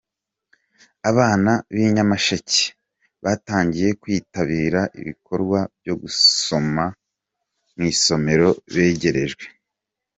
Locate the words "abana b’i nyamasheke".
1.09-2.63